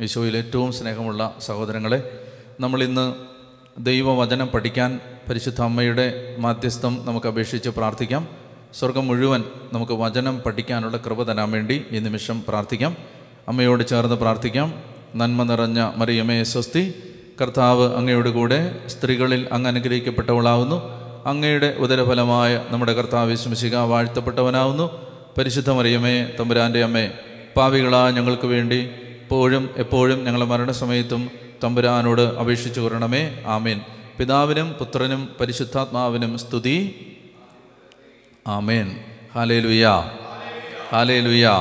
[0.00, 2.20] ഈശോയിൽ ഏറ്റവും സ്നേഹമുള്ള സഹോദരങ്ങളെ
[2.60, 3.14] നമ്മളിന്ന്
[3.78, 8.28] ദൈവവചനം പഠിക്കാൻ പരിശുദ്ധ അമ്മയുടെ മാധ്യസ്ഥം നമുക്ക് അപേക്ഷിച്ച് പ്രാർത്ഥിക്കാം.
[8.74, 12.96] സ്വർഗം മുഴുവൻ നമുക്ക് വചനം പഠിക്കാനുള്ള കൃപ തരാൻ വേണ്ടി ഈ നിമിഷം പ്രാർത്ഥിക്കാം.
[13.48, 14.82] അമ്മയോട് ചേർന്ന് പ്രാർത്ഥിക്കാം.
[15.14, 16.94] നന്മ നിറഞ്ഞ മറിയമ്മയെ സ്വസ്തി.
[17.40, 20.78] കർത്താവ് അങ്ങയുടെ കൂടെ സ്ത്രീകളിൽ അങ്ങ് അനുഗ്രഹിക്കപ്പെട്ടവളാവുന്നു.
[21.26, 24.90] അങ്ങയുടെ ഉദരഫലമായ നമ്മുടെ കർത്താവ് വിശ്വസിക വാഴ്ത്തപ്പെട്ടവനാവുന്നു.
[25.38, 27.10] പരിശുദ്ധ മറിയമേ തമ്പുരാന്റെ അമ്മേ
[27.56, 28.90] പാവികളാ ഞങ്ങൾക്ക് വേണ്ടി
[29.30, 31.30] എപ്പോഴും എപ്പോഴും ഞങ്ങളുടെ മരണസമയത്തും
[31.64, 33.80] തമ്പുരാനോട് അപേക്ഷിച്ചു കൊരണമേ ആമേൻ.
[34.18, 37.06] പിതാവിനും പുത്രനും പരിശുദ്ധാത്മാവിനും സ്തുതി.
[38.46, 39.00] ആമേൻ.
[39.34, 40.00] ഹാലേ ലുയാ
[40.92, 41.52] ഹാലേ ലുയാ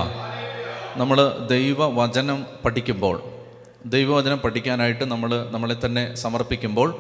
[0.95, 3.23] നമ്മൾ ദൈവവചനം പഠിക്കുമ്പോൾ
[3.86, 6.95] ദൈവവചനം പഠിക്കാനായിട്ട് നമ്മൾ നമ്മളെ തന്നെ സമർപ്പിക്കുമ്പോൾ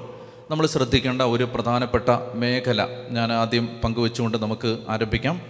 [0.51, 5.41] നമ്മൾ ശ്രദ്ധിക്കേണ്ട ഒരു പ്രധാനപ്പെട്ട മേഖല ഞാൻ ആദ്യം പങ്കുവെച്ചുകൊണ്ട് നമുക്ക് ആരംഭിക്കാം.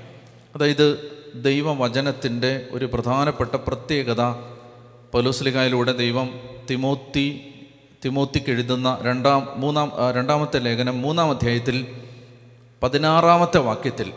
[0.55, 4.21] അതായത് ദൈവവചനത്തിന്റെ ഒരു പ്രധാനപ്പെട്ട പ്രത്യേകത
[5.11, 7.53] പൗലോസ്ലികായിലൂടെ ദൈവം തിമോത്തി
[8.05, 12.01] തിമോത്തിക്ക് എഴുതുന്ന രണ്ടാം മൂന്നാം രണ്ടാമത്തെ ലേഖനം മൂന്നാം അധ്യായത്തിൽ
[12.83, 14.13] പതിനാറാമത്തെ വാക്യത്തിൽ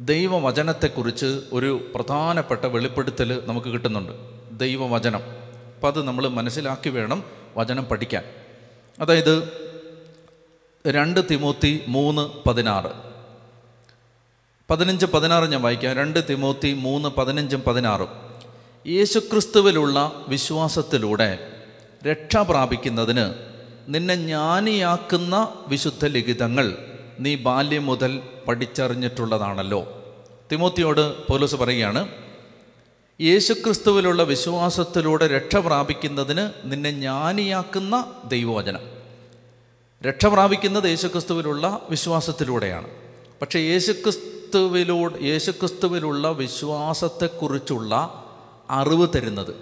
[0.00, 4.12] ദൈവവചനത്തെക്കുറിച്ച് ഒരു പ്രധാനപ്പെട്ട വെളിപ്പെടുത്തൽ നമുക്ക് കിട്ടുന്നുണ്ട്.
[4.58, 5.22] ദൈവവചനം.
[5.74, 7.24] അപ്പം അത് നമ്മൾ മനസ്സിലാക്കി വേണം
[7.56, 8.24] വചനം പഠിക്കാൻ.
[9.00, 9.52] അതായത്
[10.88, 12.92] രണ്ട് തിമോത്തി മൂന്ന് പതിനാറ്.
[14.70, 15.96] പതിനഞ്ച് പതിനാറ് ഞാൻ വായിക്കാം.
[15.96, 18.29] രണ്ട് തിമോത്തി മൂന്ന് പതിനഞ്ചും പതിനാറും.
[18.86, 21.52] യേശുക്രിസ്തുവിലുള്ള വിശ്വാസത്തിലൂടെ
[22.06, 23.34] രക്ഷ പ്രാപിക്കുന്നതിന്
[23.88, 26.76] നിന്നെ ജ്ഞാനിയാക്കുന്ന വിശുദ്ധ ലിഖിതങ്ങൾ
[27.20, 30.04] നീ ബാല്യം മുതൽ പഠിച്ചറിഞ്ഞിട്ടുള്ളതാണല്ലോ.
[30.52, 32.08] തിമോത്തിയോട് പോലീസ് പറയുകയാണ്
[33.20, 38.80] യേശുക്രിസ്തുവിലുള്ള വിശ്വാസത്തിലൂടെ രക്ഷ പ്രാപിക്കുന്നതിന് നിന്നെ ജ്ഞാനിയാക്കുന്ന ദൈവവചനം.
[40.02, 42.88] രക്ഷ പ്രാപിക്കുന്നത് യേശുക്രിസ്തുവിലുള്ള വിശ്വാസത്തിലൂടെയാണ്.
[43.40, 48.24] പക്ഷേ യേശുക്രിസ്തുവിലൂടെ യേശുക്രിസ്തുവിലുള്ള വിശ്വാസത്തെക്കുറിച്ചുള്ള
[48.70, 49.54] അറിവ് തരുന്നത്.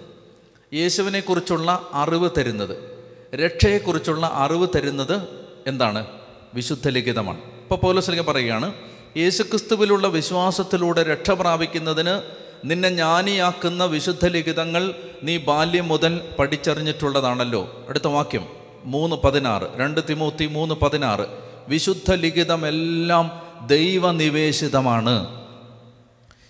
[0.75, 2.99] യേശുവിനെക്കുറിച്ചുള്ള അറിവ് തരുന്നത്.
[3.35, 5.23] രക്ഷയെക്കുറിച്ചുള്ള അറിവ് തരുന്നത്
[5.67, 6.07] എന്താണ്?
[6.55, 8.73] വിശുദ്ധ ലിഖിതമാണ് ഇപ്പോൾ പോലീസിലേക്ക് പറയുകയാണ്
[9.17, 12.23] യേശുക്രിസ്തുവിലുള്ള വിശ്വാസത്തിലൂടെ രക്ഷ പ്രാപിക്കുന്നതിന്
[12.65, 17.87] നിന്നെ ജ്ഞാനിയാക്കുന്ന വിശുദ്ധ ലിഖിതങ്ങൾ നീ ബാല്യം മുതൽ പഠിച്ചറിഞ്ഞിട്ടുള്ളതാണല്ലോ.
[17.89, 18.47] അടുത്ത വാക്യം
[18.85, 21.27] മൂന്ന് പതിനാറ് രണ്ട് തിമൂത്തി മൂന്ന് പതിനാറ്.
[21.69, 23.31] വിശുദ്ധ ലിഖിതമെല്ലാം
[23.67, 25.38] ദൈവനിവേശിതമാണ്.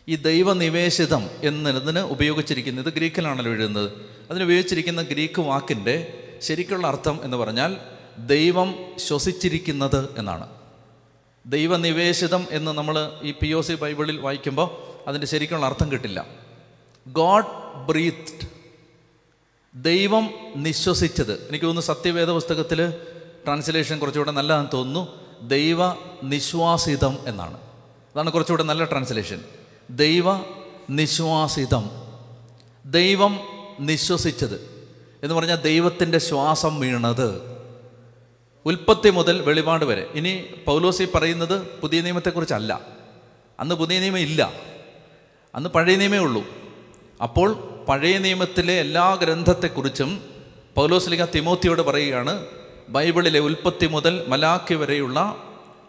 [0.09, 3.93] ഈ ദൈവനിവേശിതം എന്നതിന് ഉപയോഗിച്ചിരിക്കുന്നത് ഗ്രീക്കിലാണല്ലോ എഴുതുന്നത്.
[4.31, 7.77] അതിന് ഉപയോഗിച്ചിരിക്കുന്ന ഗ്രീക്ക് വാക്കിന്റെ ശരിക്കുള്ള അർത്ഥം എന്ന് പറഞ്ഞാൽ
[8.19, 10.49] ദൈവം ശ്വസിച്ചിരിക്കുന്നത് എന്നാണ്.
[11.47, 14.71] ദൈവനിവേശിതം എന്ന് നമ്മൾ ഈ പി ഒ സി ബൈബിളിൽ വായിക്കുമ്പോൾ
[15.09, 16.27] അതിന്റെ ശരിക്കുള്ള അർത്ഥം കിട്ടില്ല.
[17.09, 18.49] ഗോഡ് ബ്രീത്ഡ്
[19.75, 21.33] ദൈവം നിശ്വസിച്ചത്.
[21.33, 22.91] എനിക്ക് തോന്നുന്നു സത്യവേദ പുസ്തകത്തിൽ
[23.45, 25.09] ട്രാൻസ്ലേഷൻ കുറച്ചുകൂടെ നല്ലതാണെന്ന് തോന്നുന്നു.
[25.49, 25.77] ദൈവ
[26.23, 27.57] നിശ്വാസിതം എന്നാണ്.
[28.15, 29.41] അതാണ് കുറച്ചുകൂടെ നല്ല ട്രാൻസ്ലേഷൻ.
[29.91, 30.25] ദൈവ
[30.91, 31.91] നിശ്വാസിതം.
[32.85, 33.41] ദൈവം
[33.81, 34.87] നിശ്വസിച്ചത്.
[35.23, 37.59] എന്ന് പറഞ്ഞാൽ ദൈവത്തിന്റെ ശ്വാസം വീണത്.
[38.67, 40.11] ഉൽപ്പത്തി മുതൽ വെളിപാട് വരെ.
[40.15, 42.81] ഇനി പൗലോസി പറയുന്നത് പുതിയ നിയമത്തെക്കുറിച്ചല്ല.
[43.61, 44.53] അന്ന് പുതിയ നിയമം ഇല്ല.
[45.55, 46.45] അന്ന് പഴയ നിയമേ ഉള്ളൂ.
[47.23, 47.53] അപ്പോൾ
[47.89, 50.23] പഴയ നിയമത്തിലെ എല്ലാ ഗ്രന്ഥത്തെക്കുറിച്ചും
[50.75, 52.47] പൗലോസ്ലിക തിമോത്തിയോട് പറയുകയാണ്.
[52.89, 55.37] ബൈബിളിലെ ഉൽപ്പത്തി മുതൽ മലാക്കി വരെയുള്ള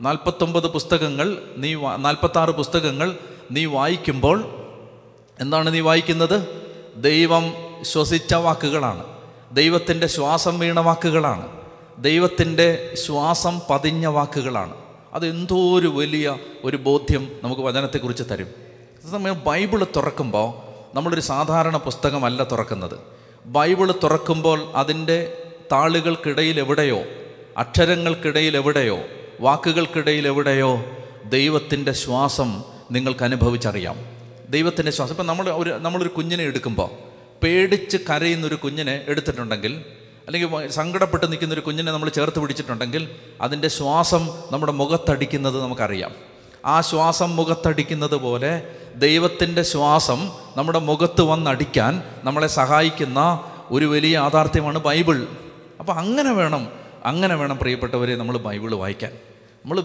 [0.01, 3.17] നാൽപ്പത്തൊമ്പത് പുസ്തകങ്ങൾ നീ നാൽപ്പത്താറ് പുസ്തകങ്ങൾ
[3.51, 4.65] നീ വായിക്കുമ്പോൾ
[5.39, 6.47] എന്താണ് നീ വായിക്കുന്നത്?
[6.95, 9.03] ദൈവം ശ്വസിച്ച വാക്കുകളാണ്.
[9.51, 11.47] ദൈവത്തിന്റെ ശ്വാസം വീണ വാക്കുകളാണ്.
[11.97, 14.73] ദൈവത്തിന്റെ ശ്വാസം പതിഞ്ഞ വാക്കുകളാണ്.
[15.13, 18.47] അതെന്തോ ഒരു വലിയ ഒരു ബോധ്യം നമുക്ക് വചനത്തെക്കുറിച്ച് തരും.
[19.11, 20.53] സമയം ബൈബിൾ തുറക്കുമ്പോൾ
[20.95, 22.99] നമ്മളൊരു സാധാരണ പുസ്തകമല്ല തുറക്കുന്നത്.
[23.45, 26.99] ബൈബിൾ തുറക്കുമ്പോൾ അതിന്റെ താളുകൾക്കിടയിൽ എവിടെയോ
[27.57, 28.99] അക്ഷരങ്ങൾക്കിടയിൽ എവിടെയോ
[29.41, 30.85] വാക്കുകൾക്കിടയിൽ എവിടെയോ
[31.25, 33.97] ദൈവത്തിന്റെ ശ്വാസം നിങ്ങൾക്ക് അനുഭവിച്ചറിയാം
[34.49, 35.11] ദൈവത്തിന്റെ ശ്വാസം.
[35.11, 36.89] ഇപ്പം നമ്മൾ ഒരു നമ്മളൊരു കുഞ്ഞിനെ എടുക്കുമ്പോൾ
[37.43, 39.85] പേടിച്ച് കരയുന്നൊരു കുഞ്ഞിനെ എടുത്തിട്ടുണ്ടെങ്കിൽ
[40.27, 43.09] അല്ലെങ്കിൽ സങ്കടപ്പെട്ട് നിൽക്കുന്നൊരു കുഞ്ഞിനെ നമ്മൾ ചേർത്ത് പിടിച്ചിട്ടുണ്ടെങ്കിൽ
[43.41, 46.11] അതിന്റെ ശ്വാസം നമ്മുടെ മുഖത്തടിക്കുന്നത് നമുക്കറിയാം.
[46.65, 48.51] ആ ശ്വാസം മുഖത്തടിക്കുന്നത് പോലെ
[48.95, 55.27] ദൈവത്തിന്റെ ശ്വാസം നമ്മുടെ മുഖത്ത് വന്നടിക്കാൻ നമ്മളെ സഹായിക്കുന്ന ഒരു വലിയ യാഥാർത്ഥ്യമാണ് ബൈബിൾ.
[55.79, 56.69] അപ്പോൾ അങ്ങനെ വേണം
[57.05, 59.11] അങ്ങനെ വേണം പ്രിയപ്പെട്ടവരെ നമ്മൾ ബൈബിൾ വായിക്കാൻ.
[59.65, 59.77] നമ്മൾ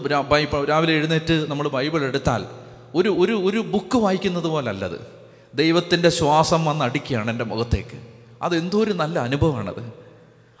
[0.69, 2.45] രാവിലെ എഴുന്നേറ്റ് നമ്മൾ ബൈബിൾ എടുത്താൽ
[2.95, 5.07] ഒരു ഒരു ഒരു ബുക്ക് വായിക്കുന്നത് പോലെ അല്ലത്
[5.53, 7.99] ദൈവത്തിന്റെ ശ്വാസം വന്ന് അടിക്കുകയാണ് എന്റെ മുഖത്തേക്ക്.
[8.41, 9.93] അതെന്തോ ഒരു നല്ല അനുഭവമാണത്.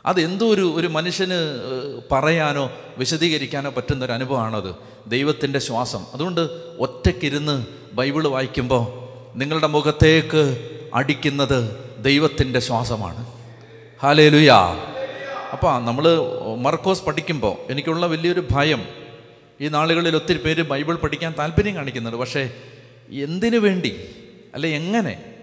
[0.05, 1.33] അതെന്തോ ഒരു ഒരു മനുഷ്യന്
[2.11, 4.75] പറയാനോ വിശദീകരിക്കാനോ പറ്റുന്ന ഒരു അനുഭവമാണത്.
[5.07, 6.05] ദൈവത്തിന്റെ ശ്വാസം.
[6.13, 6.41] അതുകൊണ്ട്
[6.79, 8.87] ഒറ്റയ്ക്കിരുന്ന് ബൈബിൾ വായിക്കുമ്പോൾ
[9.37, 13.25] നിങ്ങളുടെ മുഖത്തേക്ക് അടിക്കുന്നത് ദൈവത്തിന്റെ ശ്വാസമാണ്.
[14.03, 14.57] ഹാലേ ലുയാ
[15.51, 16.05] അപ്പോൾ നമ്മൾ
[16.61, 19.04] മർക്കോസ് പഠിക്കുമ്പോൾ എനിക്കുള്ള വലിയൊരു ഭയം
[19.61, 22.19] ഈ നാളുകളിൽ ഒത്തിരി പേര് ബൈബിൾ പഠിക്കാൻ താല്പര്യം കാണിക്കുന്നുണ്ട്.
[22.19, 22.49] പക്ഷേ
[23.11, 24.15] എന്തിനു വേണ്ടി?
[24.53, 25.33] അല്ലെ എങ്ങനെ?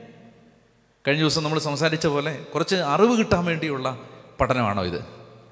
[1.09, 3.99] കഴിഞ്ഞ ദിവസം നമ്മൾ സംസാരിച്ച പോലെ കുറച്ച് അറിവ് കിട്ടാൻ വേണ്ടിയുള്ള
[4.41, 5.05] പഠനമാണോ ഇത്?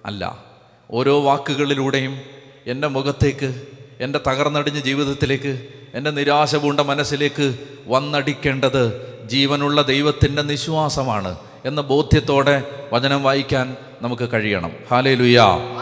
[0.06, 0.44] അല്ല.
[0.90, 2.20] ഓരോ വാക്കുകളിലൂടെയും
[2.66, 3.62] എന്റെ മുഖത്തേക്ക്
[4.00, 13.76] എന്റെ തകർന്നടിഞ്ഞ ജീവിതത്തിലേക്ക് എന്റെ നിരാശ പൂണ്ട മനസ്സിലേക്ക് വന്നടിക്കേണ്ടത് ജീവനുള്ള ദൈവത്തിന്റെ നിശ്വാസമാണ് എന്ന ബോധ്യത്തോടെ വചനം വായിക്കാൻ
[14.02, 14.72] നമുക്ക് കഴിയണം.
[14.90, 15.80] ഹാലേ ലുയാ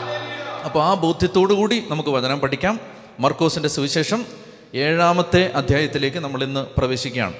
[0.64, 2.80] അപ്പോൾ ആ ബോധ്യത്തോടു കൂടി നമുക്ക് വചനം പഠിക്കാം.
[3.20, 4.26] മർക്കോസിന്റെ സുവിശേഷം
[4.74, 7.34] ഏഴാമത്തെ അധ്യായത്തിലേക്ക് നമ്മൾ ഇന്ന് പ്രവേശിക്കുകയാണ്.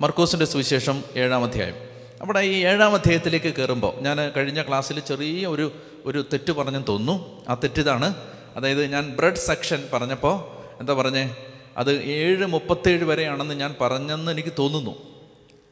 [0.00, 1.74] മർക്കോസിന്റെ സുവിശേഷം ഏഴാം അധ്യായം.
[2.22, 5.72] അവിടെ ഈ ഏഴാം അധ്യായത്തിലേക്ക് കയറുമ്പോൾ ഞാൻ കഴിഞ്ഞ ക്ലാസ്സിൽ ചെറിയ ഒരു
[6.04, 7.44] ഒരു തെറ്റ് പറഞ്ഞെന്ന് തോന്നുന്നു.
[7.48, 8.14] ആ തെറ്റിതാണ്.
[8.56, 10.44] അതായത് ഞാൻ ബ്രെഡ് സെക്ഷൻ പറഞ്ഞപ്പോൾ
[10.80, 11.36] എന്താ പറഞ്ഞേ?
[11.76, 14.94] അത് ഏഴ് മുപ്പത്തേഴ് വരെയാണെന്ന് ഞാൻ പറഞ്ഞെന്ന് എനിക്ക് തോന്നുന്നു.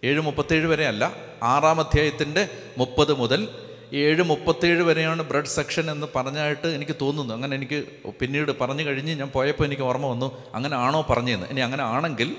[0.04, 1.12] ഏഴ് മുപ്പത്തേഴ് വരെയല്ല
[1.42, 2.48] ആറാം അധ്യായത്തിന്റെ
[2.78, 3.48] മുപ്പത് മുതൽ
[3.92, 7.34] ഏഴ് മുപ്പത്തേഴ് വരെയാണ് ബ്രെഡ് സെക്ഷൻ എന്ന് പറഞ്ഞായിട്ട് എനിക്ക് തോന്നുന്നു.
[7.34, 7.84] അങ്ങനെ എനിക്ക്
[8.20, 12.36] പിന്നീട് പറഞ്ഞു കഴിഞ്ഞ് ഞാൻ പോയപ്പോൾ എനിക്ക് ഓർമ്മ വന്നു അങ്ങനെ ആണോ പറഞ്ഞതെന്ന് ഇനി അങ്ങനെ ആണെങ്കിൽ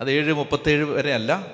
[0.00, 1.46] അത് ഏഴ് മുപ്പത്തേഴ് വരെ അല്ല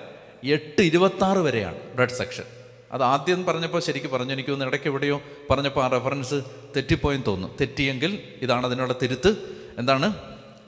[0.45, 2.45] എട്ട് ഇരുപത്താറ് വരെയാണ് ബ്ലഡ് സെക്ഷൻ.
[2.93, 6.43] അത് ആദ്യം പറഞ്ഞപ്പോൾ ശരിക്കും പറഞ്ഞു എനിക്ക് ഒന്ന് ഇടയ്ക്ക് എവിടെയോ പറഞ്ഞപ്പോൾ ആ റെഫറൻസ്
[6.77, 7.57] തെറ്റിപ്പോയെന്ന് തോന്നുന്നു.
[7.61, 9.37] തെറ്റിയെങ്കിൽ ഇതാണ് അതിനുള്ള തിരുത്ത്.
[9.79, 10.15] എന്താണ്?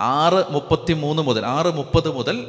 [0.00, 2.47] ആറ് മുപ്പത്തി മൂന്ന് മുതൽ ആറ് മുപ്പത് മുതൽ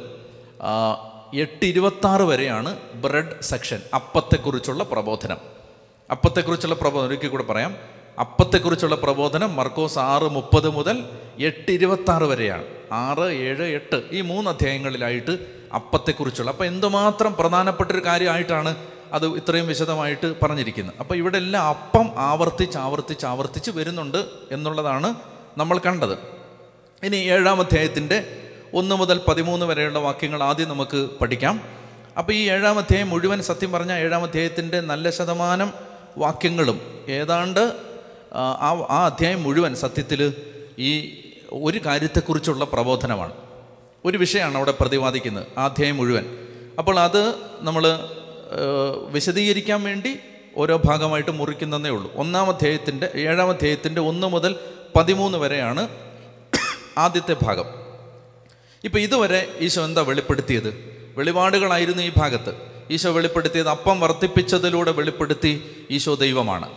[1.34, 5.57] എട്ട് ഇരുപത്താറ് വരെയാണ് ബ്രെഡ് സെക്ഷൻ അപ്പത്തെക്കുറിച്ചുള്ള പ്രബോധനം.
[6.10, 7.76] അപ്പത്തെക്കുറിച്ചുള്ള പ്രബോധനം ഒരിക്കൽ കൂടെ പറയാം.
[8.20, 11.04] അപ്പത്തെക്കുറിച്ചുള്ള പ്രബോധനം മർക്കോസ് ആറ് മുപ്പത് മുതൽ
[11.38, 12.64] എട്ട് ഇരുപത്താറ് വരെയാണ്.
[12.92, 15.38] ആറ് ഏഴ് എട്ട് ഈ മൂന്ന് അധ്യായങ്ങളിലായിട്ട്
[15.74, 16.50] അപ്പത്തെക്കുറിച്ചുള്ള.
[16.50, 18.76] അപ്പോൾ എന്തുമാത്രം പ്രധാനപ്പെട്ടൊരു കാര്യമായിട്ടാണ്
[19.12, 20.94] അത് ഇത്രയും വിശദമായിട്ട് പറഞ്ഞിരിക്കുന്നത്.
[21.00, 25.14] അപ്പോൾ ഇവിടെ എല്ലാം അപ്പം ആവർത്തിച്ച് ആവർത്തിച്ച് ആവർത്തിച്ച് വരുന്നുണ്ട് എന്നുള്ളതാണ്
[25.58, 26.18] നമ്മൾ കണ്ടത്.
[27.02, 28.42] ഇനി ഏഴാം അധ്യായത്തിന്റെ
[28.74, 31.60] ഒന്ന് മുതൽ പതിമൂന്ന് വരെയുള്ള വാക്യങ്ങൾ ആദ്യം നമുക്ക് പഠിക്കാം.
[32.18, 35.87] അപ്പോൾ ഈ ഏഴാം അധ്യായം മുഴുവൻ സത്യം പറഞ്ഞാൽ ഏഴാം അധ്യായത്തിന്റെ നല്ല ശതമാനം
[36.18, 36.80] വാക്യങ്ങളും.
[37.08, 37.72] ഏതാണ്ട്
[38.32, 38.40] ആ,
[38.90, 40.34] ആ അധ്യായം മുഴുവൻ സത്യത്തിൽ
[40.78, 41.14] ഈ
[41.52, 43.32] ഒരു കാര്യത്തെക്കുറിച്ചുള്ള പ്രബോധനമാണ്.
[44.04, 46.24] ഒരു വിഷയമാണ് അവിടെ പ്രതിപാദിക്കുന്നത് ആ അധ്യായം മുഴുവൻ.
[46.78, 47.98] അപ്പോൾ അത് നമ്മൾ
[49.10, 50.16] വിശദീകരിക്കാൻ വേണ്ടി
[50.56, 52.12] ഓരോ ഭാഗമായിട്ട് മുറിക്കുന്നതേ ഉള്ളൂ.
[52.14, 54.56] ഒന്നാം അധ്യായത്തിന്റെ ഏഴാം അധ്യായത്തിന്റെ ഒന്ന് മുതൽ
[54.96, 55.88] പതിമൂന്ന് വരെയാണ്
[56.98, 57.64] ആദ്യത്തെ ഭാഗം.
[58.84, 60.98] ഇപ്പോൾ ഇതുവരെ ഈശോ എന്താ വെളിപ്പെടുത്തിയത്?
[61.16, 62.77] വെളിപാടുകളായിരുന്നു ഈ ഭാഗത്ത്.
[62.90, 66.70] ഈശോ വെളിപ്പെടുത്തിയത് അപ്പം വർദ്ധിപ്പിച്ചതിലൂടെ വെളിപ്പെടുത്തി ഈശോ ദൈവമാണ്.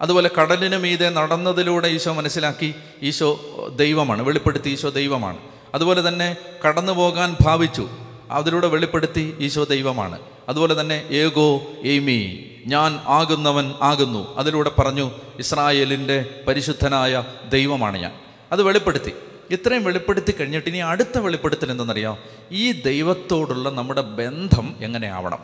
[0.00, 3.40] അതുപോലെ കടലിന് മീതെ നടന്നതിലൂടെ ഈശോ മനസ്സിലാക്കി ഈശോ
[3.76, 5.36] ദൈവമാണ് വെളിപ്പെടുത്തി ഈശോ ദൈവമാണ്.
[5.74, 7.88] അതുപോലെ തന്നെ കടന്നു പോകാൻ ഭാവിച്ചു
[8.30, 10.18] അതിലൂടെ വെളിപ്പെടുത്തി ഈശോ ദൈവമാണ്.
[10.48, 18.12] അതുപോലെ തന്നെ ഏകോ എയ്മി ഞാൻ ആകുന്നവൻ ആകുന്നു അതിലൂടെ പറഞ്ഞു ഇസ്രായേലിന്റെ പരിശുദ്ധനായ ദൈവമാണ് ഞാൻ.
[18.52, 19.12] അത് വെളിപ്പെടുത്തി.
[19.50, 22.18] ഇത്രയും വെളിപ്പെടുത്തി കഴിഞ്ഞിട്ട് ഇനി അടുത്ത വെളിപ്പെടുത്തൽ എന്തെന്നറിയാം?
[22.52, 25.38] ഈ ദൈവത്തോടുള്ള നമ്മുടെ ബന്ധം എങ്ങനെയാവണം?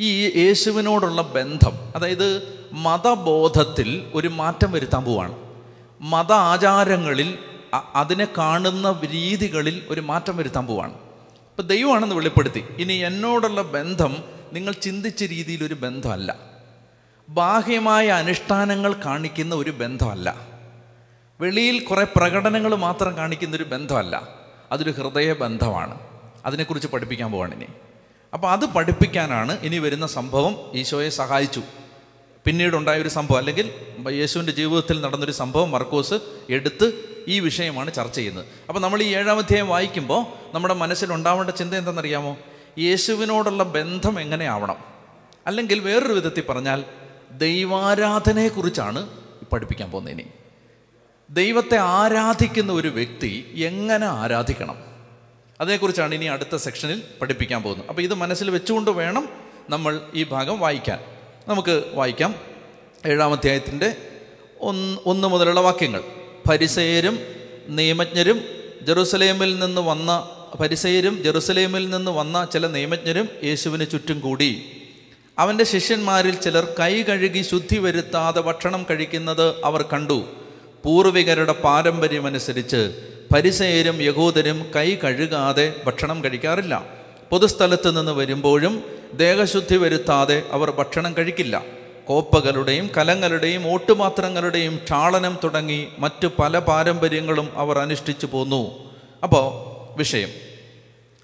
[0.00, 5.38] ഈ യേശുവിനോടുള്ള ബന്ധം അതായത് മതബോധത്തിൽ ഒരു മാറ്റം വരുത്താൻ പോവാണ്.
[6.00, 7.38] മത ആചാരങ്ങളിൽ
[7.94, 10.94] അതിനെ കാണുന്ന രീതികളിൽ ഒരു മാറ്റം വരുത്താൻ പോവാണ്.
[10.94, 14.16] ഇപ്പം ദൈവമാണെന്ന് വെളിപ്പെടുത്തി ഇനി എന്നോടുള്ള ബന്ധം
[14.52, 16.36] നിങ്ങൾ ചിന്തിച്ച രീതിയിൽ ഒരു ബന്ധമല്ല.
[17.28, 20.51] ബാഹ്യമായ അനുഷ്ഠാനങ്ങൾ കാണിക്കുന്ന ഒരു ബന്ധമല്ല.
[21.40, 24.28] വെളിയിൽ കുറേ പ്രകടനങ്ങൾ മാത്രം കാണിക്കുന്നൊരു ബന്ധമല്ല.
[24.72, 25.98] അതൊരു ഹൃദയ ബന്ധമാണ്.
[26.46, 27.66] അതിനെക്കുറിച്ച് പഠിപ്പിക്കാൻ പോവാണ് ഇനി.
[28.34, 31.62] അപ്പോൾ അത് പഠിപ്പിക്കാനാണ് ഇനി വരുന്ന സംഭവം ഈശോയെ സഹായിച്ചു.
[32.44, 33.74] പിന്നീടുണ്ടായ ഒരു സംഭവം അല്ലെങ്കിൽ
[34.10, 36.14] യേശുവിന്റെ ജീവിതത്തിൽ നടന്നൊരു സംഭവം മർക്കോസ്
[36.50, 38.46] എടുത്ത് ഈ വിഷയമാണ് ചർച്ച ചെയ്യുന്നത്.
[38.68, 42.36] അപ്പോൾ നമ്മൾ ഈ ഏഴാം അധ്യായം വായിക്കുമ്പോൾ നമ്മുടെ മനസ്സിൽ ഉണ്ടാവേണ്ട ചിന്ത എന്താണെന്നറിയാമോ
[42.78, 44.76] യേശുവിനോടുള്ള ബന്ധം എങ്ങനെയാവണം?
[45.46, 46.84] അല്ലെങ്കിൽ വേറൊരു വിധത്തിൽ പറഞ്ഞാൽ
[47.32, 49.08] ദൈവാരാധനയെക്കുറിച്ചാണ്
[49.52, 50.26] പഠിപ്പിക്കാൻ പോകുന്നത് ഇനി.
[51.32, 54.78] ദൈവത്തെ ആരാധിക്കുന്ന ഒരു വ്യക്തി എങ്ങനെ ആരാധിക്കണം?
[55.60, 57.88] അതേക്കുറിച്ചാണ് ഇനി അടുത്ത സെക്ഷനിൽ പഠിപ്പിക്കാൻ പോകുന്നത്.
[57.88, 59.28] അപ്പോൾ ഇത് മനസ്സിൽ വെച്ചുകൊണ്ട് വേണം
[59.70, 60.98] നമ്മൾ ഈ ഭാഗം വായിക്കാൻ.
[61.48, 62.34] നമുക്ക് വായിക്കാം.
[63.06, 63.96] ഏഴാം അധ്യായത്തിന്റെ
[64.60, 66.02] ഒന്ന് ഒന്ന് മുതലുള്ള വാക്യങ്ങൾ.
[66.50, 67.18] പരിസേരും
[67.68, 68.40] നിയമജ്ഞരും
[68.82, 74.78] ജെറുസലേമിൽ നിന്ന് വന്ന പരിസേരും ജെറുസലേമിൽ നിന്ന് വന്ന ചില നിയമജ്ഞരും യേശുവിന് ചുറ്റും കൂടി.
[75.38, 80.41] അവന്റെ ശിഷ്യന്മാരിൽ ചിലർ കൈ കഴുകി ശുദ്ധി വരുത്താതെ ഭക്ഷണം കഴിക്കുന്നത് അവർ കണ്ടു.
[80.84, 86.86] പൂർവികരുടെ പാരമ്പര്യമനുസരിച്ച് പരിസയരും യഹൂദരും കൈ കഴുകാതെ ഭക്ഷണം കഴിക്കാറില്ല.
[87.30, 88.84] പൊതുസ്ഥലത്ത് നിന്ന് വരുമ്പോഴും
[89.14, 91.64] ദേഹശുദ്ധി വരുത്താതെ അവർ ഭക്ഷണം കഴിക്കില്ല.
[92.08, 98.90] കോപ്പകളുടെയും കലങ്ങളുടെയും ഓട്ടുപാത്രങ്ങളുടെയും ക്ഷാളനം തുടങ്ങി മറ്റു പല പാരമ്പര്യങ്ങളും അവർ അനുഷ്ഠിച്ചു പോന്നു.
[99.22, 99.46] അപ്പോൾ
[99.98, 100.28] വിഷയം.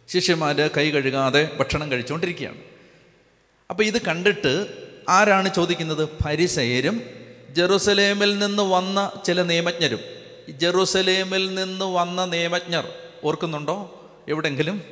[0.08, 2.56] ശിഷ്യന്മാർ കൈ കഴുകാതെ ഭക്ഷണം കഴിച്ചുകൊണ്ടിരിക്കുകയാണ്
[3.70, 4.66] അപ്പോൾ ഇത് കണ്ടിട്ട്
[5.08, 6.08] ആരാണ് ചോദിക്കുന്നത്?
[6.26, 7.17] പരിസയരും
[7.50, 9.98] ജെറുസലേമിൽ നിന്ന് വന്ന ചില നിയമജ്ഞരും
[10.48, 12.88] ജെറുസലേമിൽ നിന്ന് വന്ന നിയമജ്ഞർ
[13.24, 14.04] ഓർക്കുന്നുണ്ടോ?
[14.28, 14.82] എവിടെങ്കിലും?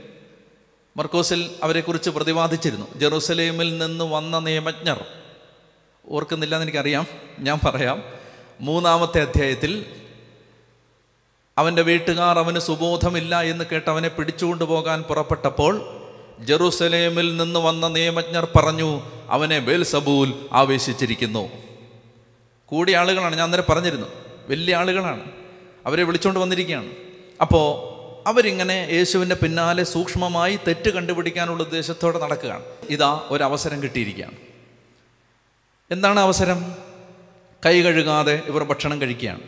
[0.97, 5.05] മർക്കോസിൽ അവരെക്കുറിച്ച് പ്രതിപാദിച്ചിരുന്നു ജെറുസലേമിൽ നിന്ന് വന്ന നിയമജ്ഞർ.
[6.09, 7.07] ഓർക്കുന്നില്ല എന്ന് എനിക്കറിയാം
[7.39, 8.03] ഞാൻ പറയാം.
[8.61, 9.87] മൂന്നാമത്തെ അധ്യായത്തിൽ
[11.59, 16.03] അവന്റെ വീട്ടുകാർ അവന് സുബോധമില്ല എന്ന് കേട്ട് അവനെ പിടിച്ചുകൊണ്ട് പോകാൻ പുറപ്പെട്ടപ്പോൾ
[16.41, 21.66] ജെറുസലേമിൽ നിന്ന് വന്ന നിയമജ്ഞർ പറഞ്ഞു അവനെ ബേൽസബൂൽ ആവേശിച്ചിരിക്കുന്നു.
[22.67, 23.37] കൂടിയ ആളുകളാണ്.
[23.37, 24.07] ഞാൻ അന്നേരം പറഞ്ഞിരുന്നു
[24.49, 25.31] വലിയ ആളുകളാണ്.
[25.87, 26.93] അവരെ വിളിച്ചുകൊണ്ട് വന്നിരിക്കുകയാണ്.
[27.41, 27.97] അപ്പോൾ
[28.29, 32.65] അവരിങ്ങനെ യേശുവിന്റെ പിന്നാലെ സൂക്ഷ്മമായി തെറ്റ് കണ്ടുപിടിക്കാനുള്ള ഉദ്ദേശത്തോടെ നടക്കുകയാണ്.
[32.91, 34.37] ഇതാ ഒരവസരം കിട്ടിയിരിക്കുകയാണ്.
[35.91, 36.75] എന്താണ് അവസരം?
[37.67, 39.41] കൈ കഴുകാതെ ഇവർ ഭക്ഷണം കഴിക്കുകയാണ്.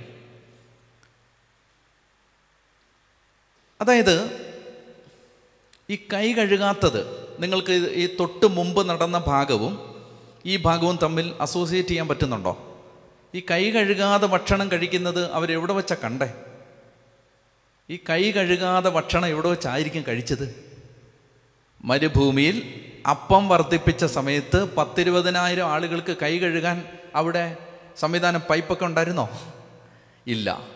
[3.80, 4.48] അതായത്
[5.90, 10.04] ഈ കൈ കഴുകാത്തത് നിങ്ങൾക്ക് ഈ തൊട്ട് മുമ്പ് നടന്ന ഭാഗവും
[10.46, 12.77] ഈ ഭാഗവും തമ്മിൽ അസോസിയേറ്റ് ചെയ്യാൻ പറ്റുന്നുണ്ടോ?
[13.34, 16.34] ഈ കൈ കഴുകാതെ ഭക്ഷണം കഴിക്കുന്നത് അവരെവിടെ വെച്ചാ കണ്ടേ?
[17.90, 20.74] ഈ കൈ കഴുകാതെ ഭക്ഷണം എവിടെ വെച്ചായിരിക്കും കഴിച്ചത്?
[21.84, 27.56] മരുഭൂമിയിൽ അപ്പം വർദ്ധിപ്പിച്ച സമയത്ത് പത്തിരുപതിനായിരം ആളുകൾക്ക് കൈ കഴുകാൻ അവിടെ
[27.96, 29.28] സംവിധാനം പൈപ്പൊക്കെ ഉണ്ടായിരുന്നോ?
[30.26, 30.66] ഇല്ല.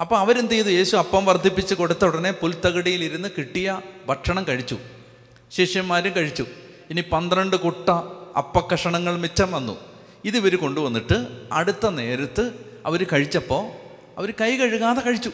[0.00, 0.68] അപ്പോൾ അവരെന്ത് ചെയ്തു?
[0.68, 4.78] യേശു അപ്പം വർദ്ധിപ്പിച്ച് കൊടുത്ത ഉടനെ പുൽത്തകടിയിൽ ഇരുന്ന് കിട്ടിയ ഭക്ഷണം കഴിച്ചു.
[5.50, 6.46] ശിഷ്യന്മാരും കഴിച്ചു.
[6.90, 7.90] ഇനി പന്ത്രണ്ട് കുട്ട
[8.36, 9.93] അപ്പക്കഷണങ്ങൾ മിച്ചം വന്നു.
[10.24, 12.52] ഇത് ഇവർ കൊണ്ടുവന്നിട്ട് അടുത്ത നേരത്ത്
[12.86, 13.70] അവർ കഴിച്ചപ്പോൾ
[14.18, 15.30] അവർ കൈ കഴുകാതെ കഴിച്ചു.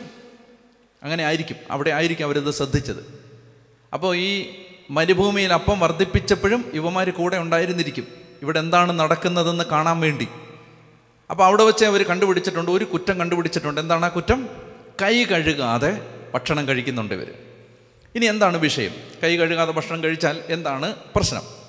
[1.03, 1.57] അങ്ങനെ ആയിരിക്കും.
[1.71, 3.21] അവിടെ ആയിരിക്കും അവരത് ശ്രദ്ധിച്ചത്.
[3.93, 4.51] അപ്പോൾ ഈ
[4.91, 8.07] മരുഭൂമിയിൽ അപ്പം വർദ്ധിപ്പിച്ചപ്പോഴും യുവമാർ കൂടെ ഉണ്ടായിരുന്നിരിക്കും.
[8.43, 10.29] ഇവിടെ എന്താണ് നടക്കുന്നതെന്ന് കാണാൻ വേണ്ടി.
[11.31, 12.71] അപ്പോൾ അവിടെ വെച്ച് അവർ കണ്ടുപിടിച്ചിട്ടുണ്ട്.
[12.71, 13.81] ഒരു കുറ്റം കണ്ടുപിടിച്ചിട്ടുണ്ട്.
[13.81, 14.49] എന്താണ് ആ കുറ്റം?
[15.03, 17.35] കൈ കഴുകാതെ ഭക്ഷണം കഴിക്കുന്നുണ്ട് ഇവർ
[18.15, 18.93] ഇനി എന്താണ് വിഷയം?
[19.23, 21.60] കൈ കഴുകാതെ ഭക്ഷണം കഴിച്ചാൽ എന്താണ് പ്രശ്നം?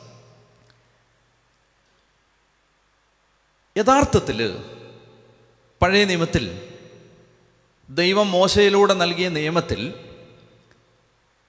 [3.78, 4.58] യഥാർത്ഥത്തിൽ
[5.82, 6.62] പഴയ നിയമത്തിൽ
[7.90, 9.94] ദൈവം മോശയിലൂടെ നൽകിയ നിയമത്തിൽ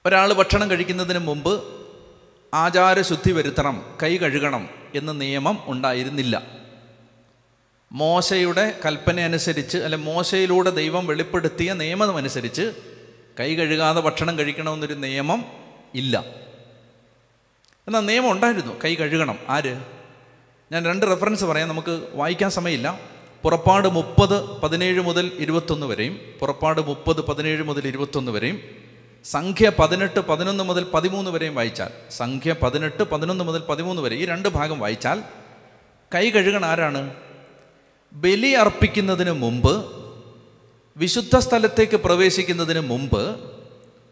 [0.05, 1.63] ഒരാൾ ഭക്ഷണം കഴിക്കുന്നതിന് മുമ്പ്
[2.53, 6.43] ആചാരശുദ്ധി വരുത്തണം കൈ കഴുകണം എന്ന നിയമം ഉണ്ടായിരുന്നില്ല.
[7.91, 12.73] മോശയുടെ കൽപ്പന അനുസരിച്ച് അല്ലെ മോശയിലൂടെ ദൈവം വെളിപ്പെടുത്തിയ നിയമം അനുസരിച്ച്
[13.39, 15.45] കൈ കഴുകാതെ ഭക്ഷണം കഴിക്കണമെന്നൊരു നിയമം
[15.95, 16.25] ഇല്ല.
[17.87, 19.39] എന്നാൽ നിയമം ഉണ്ടായിരുന്നു കൈ കഴുകണം.
[19.49, 20.02] ആര്?
[20.73, 21.69] ഞാൻ രണ്ട് റെഫറൻസ് പറയാം.
[21.69, 22.99] നമുക്ക് വായിക്കാൻ സമയമില്ല.
[23.43, 28.61] പുറപ്പാട് മുപ്പത് പതിനേഴ് മുതൽ ഇരുപത്തൊന്ന് വരെയും പുറപ്പാട് മുപ്പത് പതിനേഴ് മുതൽ ഇരുപത്തൊന്ന് വരെയും
[29.25, 34.49] സംഖ്യ പതിനെട്ട് പതിനൊന്ന് മുതൽ പതിമൂന്ന് വരെയും വായിച്ചാൽ സംഖ്യ പതിനെട്ട് പതിനൊന്ന് മുതൽ പതിമൂന്ന് വരെ ഈ രണ്ട്
[34.49, 35.23] ഭാഗം വായിച്ചാൽ
[36.15, 37.15] കൈ കഴുകണ ആരാണ്?
[38.13, 39.85] ബലി അർപ്പിക്കുന്നതിന് മുമ്പ്
[40.97, 43.39] വിശുദ്ധ സ്ഥലത്തേക്ക് പ്രവേശിക്കുന്നതിന് മുമ്പ്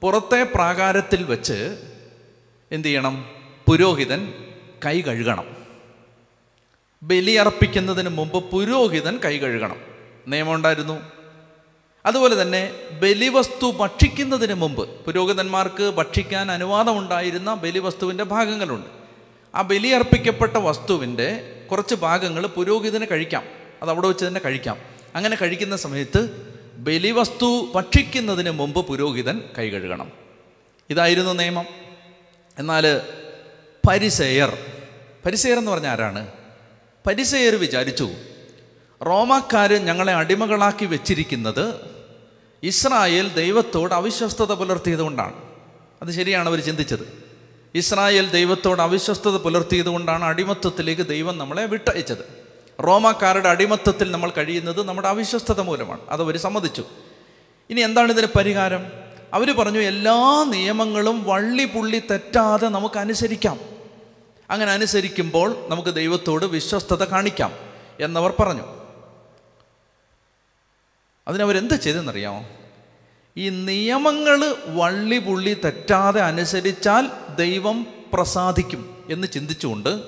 [0.01, 1.77] പുറത്തെ പ്രാകാരത്തിൽ വച്ച്
[2.71, 3.25] എന്തു ചെയ്യണം?
[3.67, 4.33] പുരോഹിതൻ
[4.85, 5.60] കൈ കഴുകണം.
[7.03, 9.81] ബലി അർപ്പിക്കുന്നതിന് മുമ്പ് പുരോഹിതൻ കൈ കഴുകണം.
[10.27, 11.01] നിയമം ഉണ്ടായിരുന്നു
[12.05, 18.87] അതുപോലെ തന്നെ ബലിവസ്തു ഭക്ഷിക്കുന്നതിന് മുമ്പ് പുരോഹിതന്മാർക്ക് ഭക്ഷിക്കാൻ അനുവാദമുണ്ടായിരുന്ന ബലിവസ്തുവിന്റെ ഭാഗങ്ങളുണ്ട്.
[19.55, 23.43] ആ ബലിയർപ്പിക്കപ്പെട്ട വസ്തുവിന്റെ കുറച്ച് ഭാഗങ്ങൾ പുരോഹിതന് കഴിക്കാം.
[23.81, 24.77] അത് അവിടെ വെച്ച് തന്നെ കഴിക്കാം.
[25.15, 30.11] അങ്ങനെ കഴിക്കുന്ന സമയത്ത് ബലിവസ്തു ഭക്ഷിക്കുന്നതിന് മുമ്പ് പുരോഹിതൻ കൈ കഴുകണം.
[30.89, 31.65] ഇതായിരുന്നു നിയമം.
[32.59, 33.01] എന്നാൽ
[33.89, 34.57] പരിസയർ
[35.25, 36.40] പരിസയർ എന്ന് പറഞ്ഞ ആരാണ്?
[37.07, 38.09] പരിസയർ വിചാരിച്ചു
[39.05, 41.73] റോമാക്കാർ ഞങ്ങളെ അടിമകളാക്കി വെച്ചിരിക്കുന്നത്
[42.63, 45.33] ഇസ്രായേൽ ദൈവത്തോട് അവിശ്വസ്തത പുലർത്തിയതുകൊണ്ടാണ്.
[46.01, 47.23] അത് ശരിയാണ് അവർ ചിന്തിച്ചത്.
[47.75, 52.41] ഇസ്രായേൽ ദൈവത്തോട് അവിശ്വസ്തത പുലർത്തിയതുകൊണ്ടാണ് അടിമത്വത്തിലേക്ക് ദൈവം നമ്മളെ വിട്ടയച്ചത്.
[52.83, 55.99] റോമാക്കാരുടെ അടിമത്വത്തിൽ നമ്മൾ കഴിയുന്നത് നമ്മുടെ അവിശ്വസ്തത മൂലമാണ്.
[56.09, 56.85] അതവർ സമ്മതിച്ചു.
[57.69, 58.85] ഇനി എന്താണ് ഇതിന് പരിഹാരം?
[59.33, 63.70] അവർ പറഞ്ഞു എല്ലാ നിയമങ്ങളും വള്ളി പുള്ളി തെറ്റാതെ നമുക്ക് അനുസരിക്കാം.
[64.51, 67.51] അങ്ങനെ അനുസരിക്കുമ്പോൾ നമുക്ക് ദൈവത്തോട് വിശ്വസ്തത കാണിക്കാം
[67.99, 68.63] എന്നവർ പറഞ്ഞു.
[71.27, 72.49] അതിനവരെന്ത് ചെയ്തെന്നറിയാമോ?
[73.37, 80.03] ഈ നിയമങ്ങൾ വള്ളി പുള്ളി തെറ്റാതെ അനുസരിച്ചാൽ ദൈവം പ്രസാദിക്കും എന്ന് ചിന്തിച്ചുകൊണ്ട്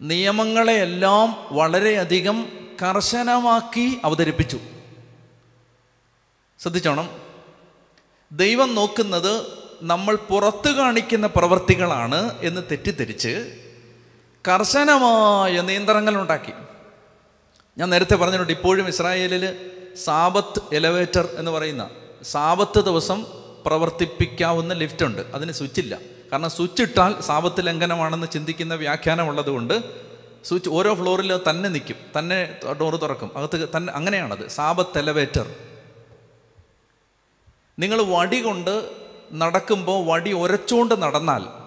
[0.00, 2.48] നിയമങ്ങളെയെല്ലാം വളരെയധികം
[2.82, 4.60] കർശനമാക്കി അവതരിപ്പിച്ചു.
[6.60, 7.10] ശ്രദ്ധിച്ചോണം.
[8.32, 9.46] ദൈവം നോക്കുന്നത്
[9.82, 13.59] നമ്മൾ പുറത്തു കാണിക്കുന്ന പ്രവർത്തികളാണ് എന്ന് തെറ്റിദ്ധരിച്ച്
[14.48, 16.52] കർശനമായ നിയന്ത്രണങ്ങൾ ഉണ്ടാക്കി
[17.78, 19.56] ഞാൻ നേരത്തെ പറഞ്ഞിട്ടുണ്ട് ഇപ്പോഴും ഇസ്രായേലിൽ
[20.04, 21.90] സാബത്ത് എലവേറ്റർ എന്ന് പറയുന്ന
[22.22, 23.26] സാബത്ത് ദിവസം
[23.66, 25.22] പ്രവർത്തിപ്പിക്കാവുന്ന ലിഫ്റ്റ് ഉണ്ട്.
[25.34, 25.98] അതിന് സ്വിച്ചില്ല
[26.32, 29.74] കാരണം സ്വിച്ച് ഇട്ടാൽ സാപത്ത് ലംഘനമാണെന്ന് ചിന്തിക്കുന്ന വ്യാഖ്യാനമുള്ളത് കൊണ്ട്
[30.44, 31.96] സ്വിച്ച് ഓരോ ഫ്ലോറിൽ തന്നെ നിൽക്കും.
[32.18, 33.30] തന്നെ ഡോറ് തുറക്കും.
[33.36, 34.48] അകത്ത് തന്നെ അങ്ങനെയാണത്.
[34.48, 35.54] സാപത്ത് എലവേറ്റർ
[37.78, 38.90] നിങ്ങൾ വടി കൊണ്ട്
[39.32, 41.59] നടക്കുമ്പോൾ വടി ഉരച്ചുകൊണ്ട് നടന്നാൽ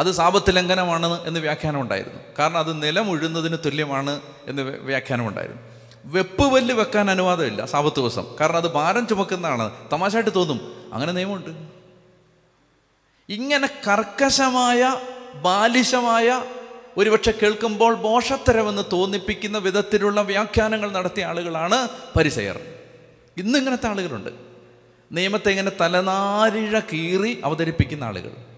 [0.00, 2.20] അത് സാപത്ത് ലംഘനമാണ് എന്ന് വ്യാഖ്യാനം ഉണ്ടായിരുന്നു.
[2.38, 5.62] കാരണം അത് നിലമുഴുന്നതിന് തുല്യമാണ് എന്ന് വ്യാഖ്യാനം ഉണ്ടായിരുന്നു.
[6.04, 8.36] വെപ്പ് വല്ല് വെക്കാൻ അനുവാദമില്ല സാപത്ത് ദിവസം.
[8.40, 9.70] കാരണം അത് ഭാരം ചുമക്കുന്നതാണ്.
[9.92, 10.90] തമാശയായിട്ട് തോന്നും.
[10.92, 11.68] അങ്ങനെ നിയമമുണ്ട്.
[13.32, 14.96] ഇങ്ങനെ കർക്കശമായ
[15.34, 16.44] ബാലിശമായ
[16.96, 22.60] ഒരുപക്ഷെ കേൾക്കുമ്പോൾ ബോഷത്തരമെന്ന് തോന്നിപ്പിക്കുന്ന വിധത്തിലുള്ള വ്യാഖ്യാനങ്ങൾ നടത്തിയ ആളുകളാണ് പരിസയർ.
[23.36, 24.30] ഇന്നിങ്ങനത്തെ ആളുകളുണ്ട്.
[25.12, 28.49] നിയമത്തെ ഇങ്ങനെ തലനാരിഴ കീറി അവതരിപ്പിക്കുന്ന ആളുകൾ.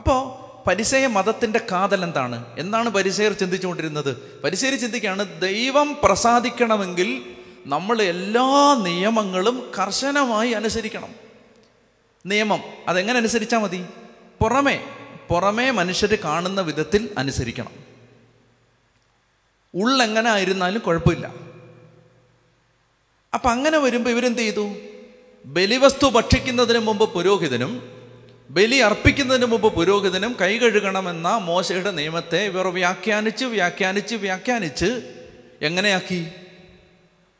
[0.00, 2.44] അപ്പോൾ പരിസയ മതത്തിന്റെ കാതൽ എന്താണ്?
[2.58, 4.40] എന്താണ് പരിസയർ ചിന്തിച്ചുകൊണ്ടിരുന്നത്?
[4.44, 11.14] പരിസയർ ചിന്തിക്കുകയാണ് ദൈവം പ്രസാദിക്കണമെങ്കിൽ നമ്മൾ എല്ലാ നിയമങ്ങളും കർശനമായി അനുസരിക്കണം.
[12.26, 13.84] നിയമം അതെങ്ങനെ അനുസരിച്ചാൽ മതി?
[14.40, 14.84] പുറമേ
[15.28, 17.72] പുറമേ മനുഷ്യർ കാണുന്ന വിധത്തിൽ അനുസരിക്കണം.
[19.74, 21.34] ഉള്ളെങ്ങനെ ആയിരുന്നാലും കുഴപ്പമില്ല.
[23.34, 24.74] അപ്പം അങ്ങനെ വരുമ്പോൾ ഇവരെന്ത് ചെയ്തു?
[25.44, 27.99] ബലിവസ്തു ഭക്ഷിക്കുന്നതിന് മുമ്പ് പുരോഹിതനും
[28.50, 35.14] ബലി അർപ്പിക്കുന്നതിന് മുമ്പ് പുരോഹിതനും കൈ കഴുകണമെന്ന മോശയുടെ നിയമത്തെ ഇവർ വ്യാഖ്യാനിച്ച് വ്യാഖ്യാനിച്ച് വ്യാഖ്യാനിച്ച്
[35.62, 36.30] എങ്ങനെയാക്കി?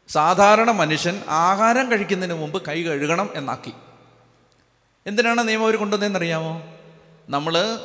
[0.08, 3.72] സാധാരണ മനുഷ്യൻ ആഹാരം കഴിക്കുന്നതിന് മുമ്പ് കൈ കഴുകണം എന്നാക്കി.
[5.06, 6.76] എന്തിനാണ് നിയമം അവർ കൊണ്ടുവന്നതെന്നറിയാമോ?
[7.28, 7.80] നമ്മൾ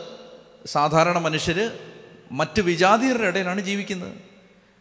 [0.66, 1.72] സാധാരണ മനുഷ്യർ
[2.32, 4.18] മറ്റ് വിജാതീയരുടെ ഇടയിലാണ് ജീവിക്കുന്നത്.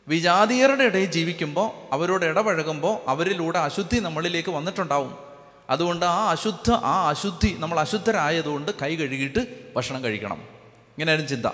[0.09, 5.24] വിജാതീയരുടെ ഇടയിൽ ജീവിക്കുമ്പോൾ അവരോട് ഇടപഴകുമ്പോൾ അവരിലൂടെ അശുദ്ധി നമ്മളിലേക്ക് വന്നിട്ടുണ്ടാവും.
[5.71, 10.37] അതുകൊണ്ട് ആ അശുദ്ധ ആ അശുദ്ധി നമ്മൾ അശുദ്ധരായതുകൊണ്ട് കൈ കഴുകിയിട്ട് ഭക്ഷണം കഴിക്കണം.
[10.37, 11.47] ഇങ്ങനെയായിരുന്നു ചിന്ത.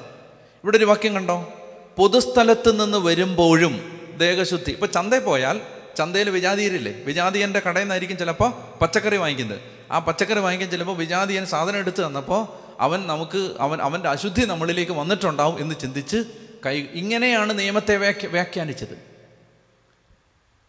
[0.65, 1.53] ഇവിടെ ഒരു വാക്യം കണ്ടോ?
[1.97, 4.73] പൊതുസ്ഥലത്ത് നിന്ന് വരുമ്പോഴും ദേഹശുദ്ധി.
[4.73, 5.61] ഇപ്പം ചന്തയിൽ പോയാൽ
[5.99, 9.61] ചന്തയിൽ വിജാതീരില്ലേ വിജാതീയന്റെ കടയിൽ നിന്നായിരിക്കും ചിലപ്പോൾ പച്ചക്കറി വാങ്ങിക്കുന്നത്.
[9.91, 12.47] ആ പച്ചക്കറി വാങ്ങിക്കാൻ ചിലപ്പോൾ വിജാതീയൻ സാധനം എടുത്ത് തന്നപ്പോൾ
[12.81, 16.25] അവൻ നമുക്ക് അവൻ അവന്റെ അശുദ്ധി നമ്മളിലേക്ക് വന്നിട്ടുണ്ടാവും എന്ന് ചിന്തിച്ച്
[16.67, 19.11] കൈ ഇങ്ങനെയാണ് നിയമത്തെ വ്യാഖ്യ വ്യാഖ്യാനിച്ചത്.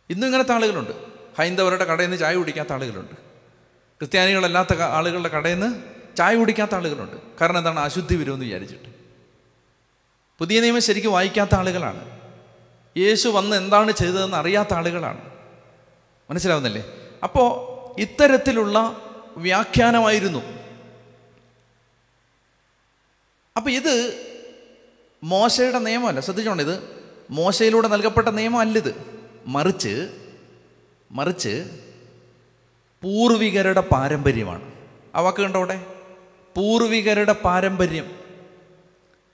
[0.09, 0.91] ഇന്നും ഇങ്ങനത്തെ ആളുകളുണ്ട്.
[1.39, 3.30] ഹൈന്ദവരുടെ കടയിൽ നിന്ന് ചായ കുടിക്കാത്ത ആളുകളുണ്ട്.
[4.01, 5.83] ക്രിസ്ത്യാനികളല്ലാത്ത ആളുകളുടെ കടയിൽ നിന്ന്
[6.17, 7.17] ചായ കുടിക്കാത്ത ആളുകളുണ്ട്.
[7.41, 7.79] കാരണം എന്താണ്?
[7.79, 8.89] അശുദ്ധി വരുമെന്ന് വിചാരിച്ചിട്ട്.
[10.39, 12.19] പുതിയ നിയമം ശരിക്കും വായിക്കാത്ത ആളുകളാണ്.
[12.97, 15.29] യേശു വന്ന് എന്താണ് ചെയ്തതെന്ന് അറിയാത്ത ആളുകളാണ്.
[16.29, 17.09] മനസ്സിലാവുന്നില്ലേ?
[17.23, 17.61] അപ്പോൾ
[18.01, 19.01] ഇത്തരത്തിലുള്ള
[19.37, 20.39] വ്യാഖ്യാനമായിരുന്നു.
[23.57, 24.23] അപ്പോൾ ഇത്
[25.23, 26.19] മോശയുടെ നിയമമല്ല.
[26.19, 27.01] ശ്രദ്ധിച്ചോണ്ട് ഇത്.
[27.29, 30.09] മോശയിലൂടെ നൽകപ്പെട്ട നിയമമല്ലിത് മറിച്ച്
[31.11, 31.81] മറിച്ച്
[33.03, 34.71] പൂർവികരുടെ പാരമ്പര്യമാണ്.
[35.15, 35.85] ആ വാക്ക് കണ്ടോ അവിടെ?
[36.57, 38.19] പൂർവികരുടെ പാരമ്പര്യം.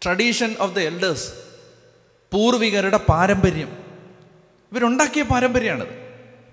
[0.03, 1.33] ട്രഡീഷൻ ഓഫ് ദ എൽഡേഴ്സ്
[2.33, 3.77] പൂർവികരുടെ പാരമ്പര്യം.
[4.71, 6.07] ഇവരുണ്ടാക്കിയ പാരമ്പര്യമാണിത്.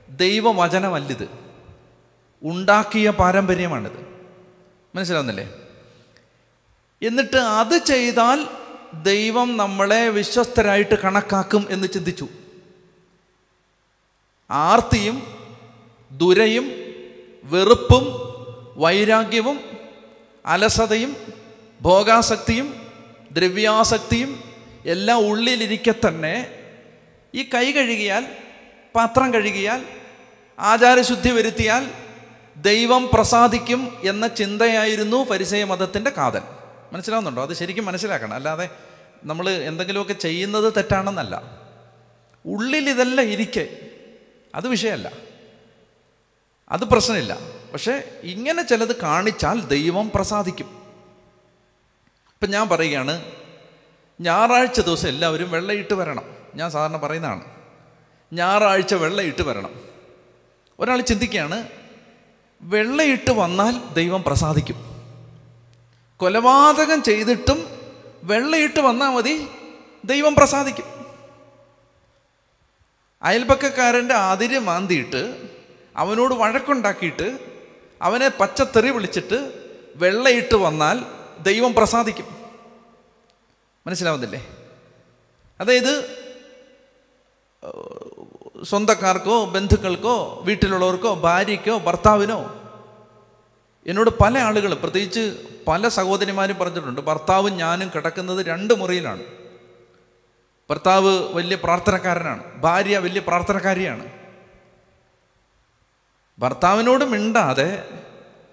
[0.08, 1.28] ദൈവവചനമല്ലിത്.
[2.42, 4.06] ഉണ്ടാക്കിയ പാരമ്പര്യമാണിത്.
[4.94, 5.54] മനസ്സിലാവുന്നില്ലേ?
[7.02, 8.48] എന്നിട്ട് അത് ചെയ്താൽ
[9.02, 12.28] ദൈവം നമ്മളെ വിശ്വസ്തരായിട്ട് കണക്കാക്കും എന്ന് ചിന്തിച്ചു.
[14.50, 15.22] ആർത്തിയും
[16.12, 16.83] ദുരയും
[17.44, 18.04] വെറുപ്പും
[18.76, 19.60] വൈരാഗ്യവും
[20.46, 21.16] അലസതയും
[21.80, 22.86] ഭോഗാസക്തിയും
[23.32, 24.42] ദ്രവ്യാസക്തിയും
[24.86, 26.50] എല്ലാം ഉള്ളിലിരിക്കെ തന്നെ
[27.34, 28.26] ഈ കൈ കഴുകിയാൽ
[28.94, 29.84] പാത്രം കഴുകിയാൽ
[30.58, 31.90] ആചാരശുദ്ധി വരുത്തിയാൽ
[32.56, 36.42] ദൈവം പ്രസാദിക്കും എന്ന ചിന്തയായിരുന്നു പരിസയ മതത്തിന്റെ കാതൽ.
[36.92, 37.42] മനസ്സിലാവുന്നുണ്ടോ?
[37.42, 38.32] അത് ശരിക്കും മനസ്സിലാക്കണം.
[38.32, 38.68] അല്ലാതെ
[39.24, 41.42] നമ്മൾ എന്തെങ്കിലുമൊക്കെ ചെയ്യുന്നത് തെറ്റാണെന്നല്ല.
[42.46, 43.68] ഉള്ളിൽ ഇതെല്ലാം ഇരിക്കെ.
[44.54, 45.12] അത് വിഷയമല്ല.
[46.68, 47.38] അത് പ്രശ്നമില്ല.
[47.72, 50.66] പക്ഷേ ഇങ്ങനെ ചിലത് കാണിച്ചാൽ ദൈവം പ്രസാദിക്കും.
[52.32, 53.24] ഇപ്പം ഞാൻ പറയുകയാണ്
[54.20, 56.24] ഞായറാഴ്ച ദിവസം എല്ലാവരും വെള്ളയിട്ട് വരണം.
[56.54, 57.44] ഞാൻ സാധാരണ പറയുന്നതാണ്
[58.32, 59.70] ഞായറാഴ്ച വെള്ളയിട്ട് വരണം.
[60.78, 61.68] ഒരാൾ ചിന്തിക്കുകയാണ്
[62.62, 64.76] വെള്ളയിട്ട് വന്നാൽ ദൈവം പ്രസാദിക്കും.
[66.16, 67.80] കൊലപാതകം ചെയ്തിട്ടും
[68.22, 69.48] വെള്ളയിട്ട് വന്നാൽ മതി
[70.04, 70.84] ദൈവം പ്രസാദിക്കും.
[73.22, 75.53] അയൽപക്കക്കാരന്റെ അതിര് മാന്തിയിട്ട്
[75.96, 77.38] അവനോട് വഴക്കുണ്ടാക്കിയിട്ട്
[78.02, 79.52] അവനെ പച്ചത്തെറി വിളിച്ചിട്ട്
[79.96, 81.04] വെള്ളയിട്ട് വന്നാൽ
[81.42, 82.26] ദൈവം പ്രസാദിക്കും.
[83.86, 84.56] മനസ്സിലാവുന്നില്ലേ?
[85.60, 86.24] അതായത്
[88.64, 92.60] സ്വന്തക്കാർക്കോ ബന്ധുക്കൾക്കോ വീട്ടിലുള്ളവർക്കോ ഭാര്യയ്ക്കോ ഭർത്താവിനോ
[93.86, 95.36] എന്നോട് പല ആളുകളും പ്രത്യേകിച്ച്
[95.68, 99.22] പല സഹോദരിമാരും പറഞ്ഞിട്ടുണ്ട് ഭർത്താവും ഞാനും കിടക്കുന്നത് രണ്ട് മുറിയിലാണ്.
[100.70, 102.60] ഭർത്താവ് വലിയ പ്രാർത്ഥനക്കാരനാണ്.
[102.60, 104.23] ഭാര്യ വലിയ പ്രാർത്ഥനക്കാരിയാണ്.
[106.38, 107.88] ഭർത്താവിനോട് മിണ്ടാതെ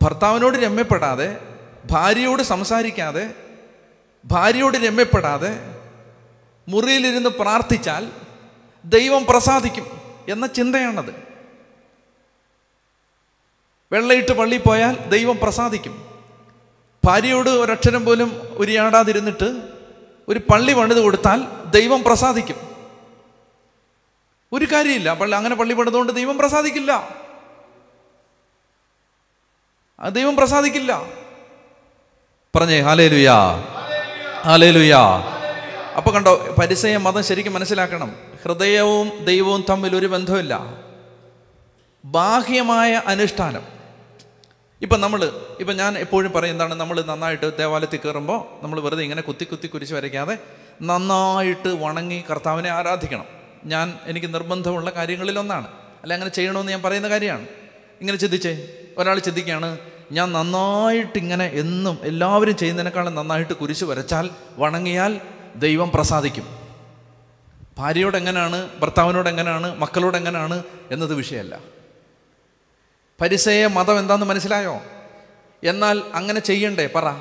[0.01, 1.37] ഭർത്താവിനോട് രമ്യപ്പെടാതെ
[1.91, 3.33] ഭാര്യയോട് സംസാരിക്കാതെ
[4.25, 5.79] ഭാര്യയോട് രമ്യപ്പെടാതെ
[6.67, 8.11] മുറിയിലിരുന്ന് പ്രാർത്ഥിച്ചാൽ
[8.85, 11.15] ദൈവം പ്രസാദിക്കും എന്ന ചിന്തയാണത്.
[13.91, 16.19] വെള്ളയിട്ട് പള്ളിയിൽ പോയാൽ ദൈവം പ്രസാദിക്കും.
[17.05, 19.61] ഭാര്യയോട് ഒരക്ഷരം പോലും ഉരിയാടാതിരുന്നിട്ട്
[20.27, 22.55] ഒരു പള്ളി പണിത് കൊടുത്താൽ ദൈവം പ്രസാദിക്കും.
[24.51, 27.20] ഒരു കാര്യമില്ല പള്ളി അങ്ങനെ പള്ളി പണിതുകൊണ്ട് ദൈവം പ്രസാദിക്കില്ല.
[30.01, 31.03] ആ ദൈവം പ്രസാദിക്കില്ല.
[32.55, 33.35] പറഞ്ഞേ ഹാലേ ലുയാ
[34.45, 35.01] ഹാലേ ലുയാ
[35.97, 38.15] അപ്പൊ കണ്ടോ പരിസയ മതം ശരിക്കും മനസ്സിലാക്കണം.
[38.43, 40.59] ഹൃദയവും ദൈവവും തമ്മിൽ ഒരു ബന്ധമില്ല.
[42.05, 43.61] ബാഹ്യമായ അനുഷ്ഠാനം.
[44.81, 49.43] ഇപ്പം നമ്മൾ ഇപ്പം ഞാൻ എപ്പോഴും പറയും എന്താണ് നമ്മൾ നന്നായിട്ട് ദേവാലയത്തിൽ കയറുമ്പോൾ നമ്മൾ വെറുതെ ഇങ്ങനെ കുത്തി
[49.43, 50.37] കുത്തി കുരിശ് വരയ്ക്കാതെ
[50.81, 53.25] നന്നായിട്ട് വണങ്ങി കർത്താവിനെ ആരാധിക്കണം.
[53.65, 55.67] ഞാൻ എനിക്ക് നിർബന്ധമുള്ള കാര്യങ്ങളിലൊന്നാണ്.
[56.01, 57.47] അല്ല അങ്ങനെ ചെയ്യണമെന്ന് ഞാൻ പറയുന്ന കാര്യമാണ്.
[58.01, 59.77] ഇങ്ങനെ ചിന്തിച്ചേ ഒരാൾ ചിന്തിക്കുകയാണ്
[60.11, 65.21] ഞാൻ നന്നായിട്ടിങ്ങനെ എന്നും എല്ലാവരും ചെയ്യുന്നതിനേക്കാളും നന്നായിട്ട് കുരിശ് വരച്ചാൽ വണങ്ങിയാൽ
[65.55, 66.55] ദൈവം പ്രസാദിക്കും.
[67.77, 71.59] ഭാര്യയോട് എങ്ങനെയാണ് ഭർത്താവിനോട് എങ്ങനെയാണ് മക്കളോട് എങ്ങനെയാണ് എന്നത് വിഷയമല്ല.
[73.21, 74.81] പരിസയ മതം എന്താണെന്ന് മനസ്സിലായോ?
[75.63, 77.13] എന്നാൽ അങ്ങനെ ചെയ്യണ്ടേ പറ.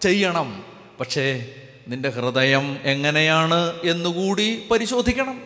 [0.00, 0.64] ചെയ്യണം.
[1.00, 1.54] പക്ഷേ
[1.88, 5.40] നിന്റെ ഹൃദയം എങ്ങനെയാണ് എന്നുകൂടി പരിശോധിക്കണം.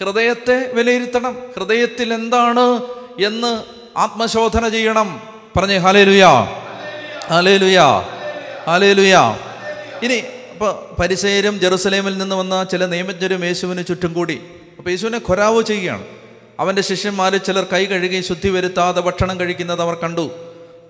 [0.00, 1.34] ഹൃദയത്തെ വിലയിരുത്തണം.
[1.56, 2.82] ഹൃദയത്തിൽ എന്താണ്
[3.24, 3.64] എന്ന്
[3.98, 5.39] ആത്മശോധന ചെയ്യണം.
[5.56, 6.30] പറഞ്ഞേ ഹാലേ ലുയാ
[7.30, 7.86] ഹാലേ ലുയാ
[8.66, 9.38] ഹാലേ ലുയാ
[10.02, 14.40] ഇനി അപ്പോൾ പരിസേരും ജെറുസലേമിൽ നിന്ന് വന്ന ചില നിയമജ്ഞരും യേശുവിന് ചുറ്റും കൂടി.
[14.78, 16.04] അപ്പോൾ യേശുവിനെ ഖൊരാവ് ചെയ്യുകയാണ്.
[16.60, 20.30] അവന്റെ ശിഷ്യന്മാരിൽ ചിലർ കൈ കഴുകി ശുദ്ധി വരുത്താതെ ഭക്ഷണം കഴിക്കുന്നത് അവർ കണ്ടു.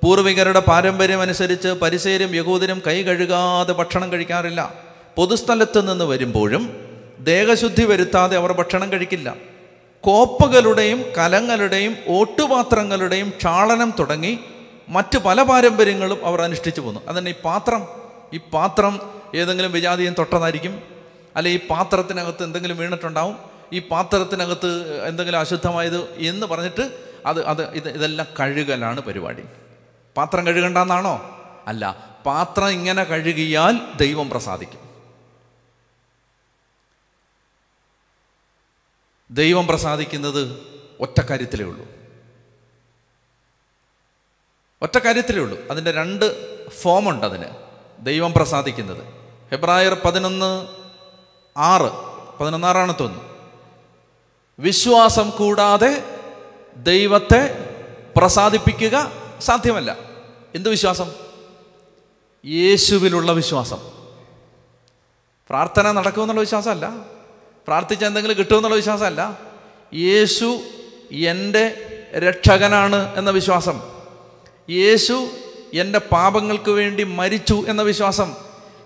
[0.03, 4.75] പൂർവികരുടെ പാരമ്പര്യം അനുസരിച്ച് പരിസേരും യഹൂദരും കൈ കഴുകാതെ ഭക്ഷണം കഴിക്കാറില്ല.
[5.17, 6.77] പൊതുസ്ഥലത്ത് നിന്ന് വരുമ്പോഴും
[7.21, 9.35] ദേഹശുദ്ധി വരുത്താതെ അവർ ഭക്ഷണം കഴിക്കില്ല.
[10.03, 14.39] കോപ്പകളുടെയും കലങ്ങളുടെയും ഓട്ടുപാത്രങ്ങളുടെയും ക്ഷാളനം തുടങ്ങി
[14.89, 17.01] മറ്റ് പല പാരമ്പര്യങ്ങളും അവർ അനുഷ്ഠിച്ചു പോന്നു.
[17.09, 17.89] അതന്നെ ഈ പാത്രം.
[18.35, 19.01] ഈ പാത്രം
[19.35, 20.83] ഏതെങ്കിലും വിജാതീയം തൊട്ടതായിരിക്കും.
[21.37, 23.37] അല്ലെ ഈ പാത്രത്തിനകത്ത് എന്തെങ്കിലും വീണിട്ടുണ്ടാവും.
[23.73, 26.91] ഈ പാത്രത്തിനകത്ത് എന്തെങ്കിലും അശുദ്ധമായത് എന്ന് പറഞ്ഞിട്ട്
[27.27, 29.43] അത് അത് ഇത് ഇതെല്ലാം കഴുകലാണ് പരിപാടി.
[30.17, 31.41] പാത്രം കഴുകണ്ടെന്നാണോ?
[31.67, 32.15] അല്ല.
[32.27, 34.90] പാത്രം ഇങ്ങനെ കഴുകിയാൽ ദൈവം പ്രസാദിക്കും.
[39.31, 40.63] ദൈവം പ്രസാദിക്കുന്നത്
[41.01, 41.87] ഒറ്റ കാര്യത്തിലേ ഉള്ളൂ.
[44.83, 45.59] ഒറ്റ കാര്യത്തിലേ ഉള്ളൂ.
[45.71, 47.45] അതിന്റെ രണ്ട് ഫോമുണ്ട് അതിന്.
[47.99, 49.05] ദൈവം പ്രസാദിക്കുന്നത്.
[49.51, 50.69] ഹെബ്രായർ പതിനൊന്ന്
[51.57, 53.31] ആറ് പതിനൊന്നാറാണ് തോന്നുന്നു.
[54.59, 56.21] വിശ്വാസം കൂടാതെ
[56.77, 57.71] ദൈവത്തെ
[58.17, 59.97] പ്രസാദിപ്പിക്കുക സാധ്യമല്ല.
[60.55, 61.13] എന്ത് വിശ്വാസം?
[62.47, 63.79] യേശുവിലുള്ള വിശ്വാസം.
[65.49, 67.20] പ്രാർത്ഥന നടക്കുമെന്നുള്ള വിശ്വാസമല്ല.
[67.67, 69.39] പ്രാർത്ഥിച്ച എന്തെങ്കിലും കിട്ടുമെന്നുള്ള വിശ്വാസമല്ല.
[69.95, 70.61] യേശു
[71.13, 73.81] എന്റെ രക്ഷകനാണ് എന്ന വിശ്വാസം.
[74.71, 75.29] യേശു
[75.75, 78.35] എന്റെ പാപങ്ങൾക്ക് വേണ്ടി മരിച്ചു എന്ന വിശ്വാസം.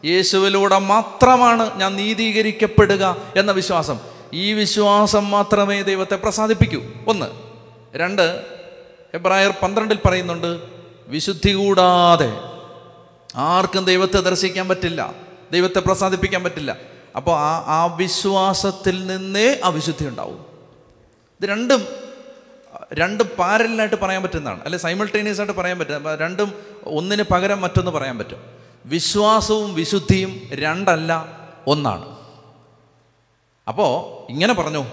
[0.04, 3.98] യേശുവിലൂടെ മാത്രമാണ് ഞാൻ നീതീകരിക്കപ്പെടുക എന്ന വിശ്വാസം.
[4.34, 6.82] ഈ വിശ്വാസം മാത്രമേ ദൈവത്തെ പ്രസാദിപ്പിക്കൂ.
[7.06, 7.26] ഒന്ന്.
[7.96, 8.42] രണ്ട്.
[9.14, 10.60] എബ്രായർ പന്ത്രണ്ടിൽ പറയുന്നുണ്ട്
[11.08, 12.32] വിശുദ്ധി കൂടാതെ
[13.36, 15.14] ആർക്കും ദൈവത്തെ ദർശിക്കാൻ പറ്റില്ല.
[15.52, 16.93] ദൈവത്തെ പ്രസാദിപ്പിക്കാൻ പറ്റില്ല.
[17.16, 20.46] അപ്പോൾ ആ ആ വിശ്വാസത്തിൽ നിന്നേ ആ വിശുദ്ധി ഉണ്ടാവും.
[21.40, 21.86] ഇത് രണ്ടും
[22.92, 24.62] രണ്ടും പാരലായിട്ട് പറയാൻ പറ്റുന്നതാണ്.
[24.62, 26.18] അല്ലെ സൈമിൾട്ടേനിയസ് ആയിട്ട് പറയാൻ പറ്റും.
[26.18, 28.42] രണ്ടും ഒന്നിന് പകരം മറ്റൊന്ന് പറയാൻ പറ്റും.
[28.84, 31.26] വിശ്വാസവും വിശുദ്ധിയും രണ്ടല്ല
[31.66, 32.16] ഒന്നാണ്.
[33.68, 34.84] അപ്പോൾ ഇങ്ങനെ പറഞ്ഞു.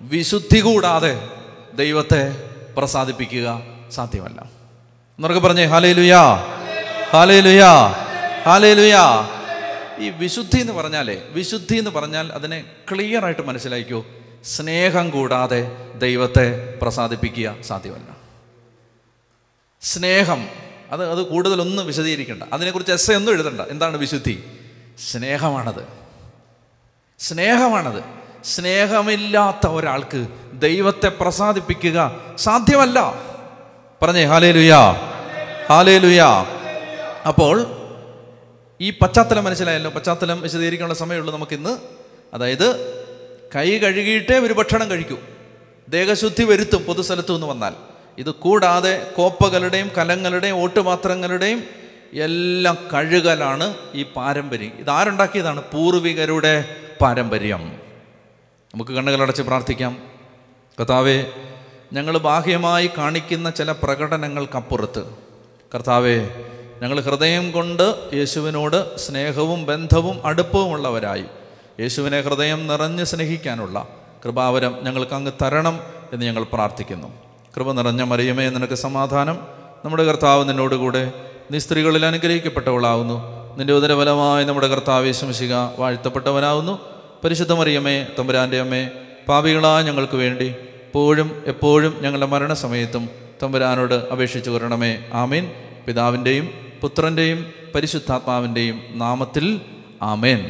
[0.00, 1.28] വിശുദ്ധി കൂടാതെ
[1.74, 4.40] ദൈവത്തെ പ്രസാദിപ്പിക്കുക സാധ്യമല്ല.
[4.40, 6.34] എന്നൊക്കെ പറഞ്ഞേ ഹാലേ ലുയാ
[7.10, 7.86] ഹാലേ ലുയാ
[8.44, 9.37] ഹാലേ ലുയാ
[9.98, 14.06] ഈ വിശുദ്ധി എന്ന് പറഞ്ഞാലേ വിശുദ്ധി എന്ന് പറഞ്ഞാൽ അതിനെ ക്ലിയർ ആയിട്ട് മനസ്സിലാക്കിയോ
[14.44, 18.16] സ്നേഹം കൂടാതെ ദൈവത്തെ പ്രസാദിപ്പിക്കുക സാധ്യമല്ല.
[19.82, 20.48] സ്നേഹം
[20.90, 22.42] അത് അത് കൂടുതലൊന്നും വിശദീകരിക്കേണ്ട.
[22.52, 23.60] അതിനെക്കുറിച്ച് എസ് ഒന്നും എഴുതണ്ട.
[23.60, 24.44] എന്താണ് വിശുദ്ധി?
[25.10, 25.88] സ്നേഹമാണത്.
[27.18, 28.02] സ്നേഹമാണത്.
[28.44, 33.14] സ്നേഹമില്ലാത്ത ഒരാൾക്ക് ദൈവത്തെ പ്രസാദിപ്പിക്കുക സാധ്യമല്ല.
[34.02, 34.92] പറഞ്ഞേ ഹാലേ ലുയാ
[35.68, 36.46] ഹാലേ ലുയാ
[37.28, 37.77] അപ്പോൾ
[38.80, 39.90] ഈ പശ്ചാത്തലം മനസ്സിലായല്ലോ.
[39.90, 41.78] പശ്ചാത്തലം വിശദീകരിക്കാനുള്ള സമയമുള്ളൂ നമുക്കിന്ന്.
[42.34, 42.98] അതായത്
[43.54, 45.18] കൈ കഴുകിയിട്ടേ ഒരു ഭക്ഷണം കഴിക്കൂ.
[45.88, 47.72] ദേഹശുദ്ധി വരുത്തും പൊതുസ്ഥലത്തു നിന്ന് വന്നാൽ.
[48.18, 51.64] ഇത് കൂടാതെ കോപ്പകളുടെയും കലങ്ങളുടെയും ഓട്ടുപാത്രങ്ങളുടെയും
[52.12, 54.72] എല്ലാം കഴുകലാണ് ഈ പാരമ്പര്യം.
[54.78, 55.62] ഇതാരുണ്ടാക്കിയതാണ്?
[55.62, 57.60] പൂർവികരുടെ പാരമ്പര്യം.
[58.74, 60.02] നമുക്ക് കണ്ണുകളടച്ച് പ്രാർത്ഥിക്കാം.
[60.80, 61.24] കർത്താവെ
[61.92, 65.04] ഞങ്ങൾ ബാഹ്യമായി കാണിക്കുന്ന ചില പ്രകടനങ്ങൾക്കപ്പുറത്ത്.
[65.74, 66.28] കർത്താവെ
[66.82, 71.24] ഞങ്ങൾ ഹൃദയം കൊണ്ട് യേശുവിനോട് സ്നേഹവും ബന്ധവും അടുപ്പവും ഉള്ളവരായി
[71.80, 73.86] യേശുവിനെ ഹൃദയം നിറഞ്ഞ് സ്നേഹിക്കാനുള്ള
[74.24, 75.80] കൃപാവരം ഞങ്ങൾക്ക് അങ്ങ് തരണം
[76.12, 77.08] എന്ന് ഞങ്ങൾ പ്രാർത്ഥിക്കുന്നു.
[77.56, 79.38] കൃപ നിറഞ്ഞ മറിയമേ നിനക്ക് സമാധാനം.
[79.84, 81.12] നമ്മുടെ കർത്താവ് നിന്നോടുകൂടെ
[81.50, 83.22] നീ സ്ത്രീകളിൽ അനുഗ്രഹിക്കപ്പെട്ടവളാവുന്നു.
[83.56, 86.78] നിന്റെ ഉദരബലമായി നമ്മുടെ കർത്താവ് യേശുമിശിക വാഴ്ത്തപ്പെട്ടവനാവുന്നു.
[87.24, 88.88] പരിശുദ്ധ മറിയമ്മേ തമ്പുരാന്റെ അമ്മേ
[89.28, 93.08] പാപികളായ ഞങ്ങൾക്ക് വേണ്ടി എപ്പോഴും എപ്പോഴും ഞങ്ങളുടെ മരണസമയത്തും
[93.42, 94.98] തമ്പുരാനോട് അപേക്ഷിച്ചു വരണമേ.
[95.12, 95.50] ആമീൻ.
[95.86, 99.60] പിതാവിന്റെയും പുത്രന്റെയും പരിശുദ്ധാത്മാവിന്റെയും നാമത്തിൽ
[100.02, 100.40] ആമേൻ.